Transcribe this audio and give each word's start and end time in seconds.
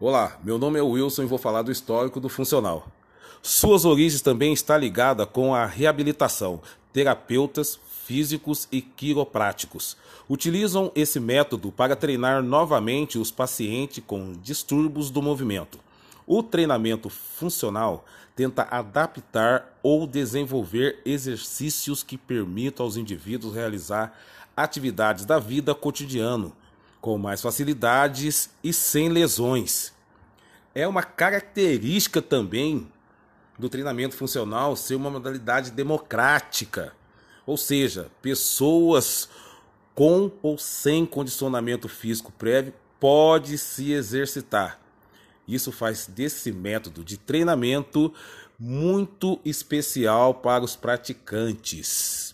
Olá, 0.00 0.38
meu 0.44 0.58
nome 0.58 0.78
é 0.78 0.82
Wilson 0.82 1.24
e 1.24 1.26
vou 1.26 1.38
falar 1.38 1.62
do 1.62 1.72
histórico 1.72 2.20
do 2.20 2.28
funcional. 2.28 2.86
Suas 3.42 3.84
origens 3.84 4.22
também 4.22 4.52
está 4.52 4.78
ligada 4.78 5.26
com 5.26 5.52
a 5.52 5.66
reabilitação. 5.66 6.62
Terapeutas 6.92 7.80
físicos 8.04 8.68
e 8.70 8.80
quiropráticos 8.80 9.96
utilizam 10.30 10.92
esse 10.94 11.18
método 11.18 11.72
para 11.72 11.96
treinar 11.96 12.44
novamente 12.44 13.18
os 13.18 13.32
pacientes 13.32 14.00
com 14.06 14.34
distúrbios 14.40 15.10
do 15.10 15.20
movimento. 15.20 15.80
O 16.24 16.44
treinamento 16.44 17.10
funcional 17.10 18.04
tenta 18.36 18.68
adaptar 18.70 19.76
ou 19.82 20.06
desenvolver 20.06 21.02
exercícios 21.04 22.04
que 22.04 22.16
permitam 22.16 22.86
aos 22.86 22.96
indivíduos 22.96 23.52
realizar 23.52 24.16
atividades 24.56 25.24
da 25.24 25.40
vida 25.40 25.74
cotidiana 25.74 26.52
com 27.08 27.16
mais 27.16 27.40
facilidades 27.40 28.50
e 28.62 28.70
sem 28.70 29.08
lesões. 29.08 29.94
É 30.74 30.86
uma 30.86 31.02
característica 31.02 32.20
também 32.20 32.86
do 33.58 33.66
treinamento 33.66 34.14
funcional 34.14 34.76
ser 34.76 34.94
uma 34.94 35.08
modalidade 35.08 35.70
democrática, 35.70 36.92
ou 37.46 37.56
seja, 37.56 38.10
pessoas 38.20 39.26
com 39.94 40.30
ou 40.42 40.58
sem 40.58 41.06
condicionamento 41.06 41.88
físico 41.88 42.30
prévio 42.30 42.74
pode 43.00 43.56
se 43.56 43.90
exercitar. 43.90 44.78
Isso 45.48 45.72
faz 45.72 46.06
desse 46.06 46.52
método 46.52 47.02
de 47.02 47.16
treinamento 47.16 48.12
muito 48.58 49.40
especial 49.46 50.34
para 50.34 50.62
os 50.62 50.76
praticantes. 50.76 52.27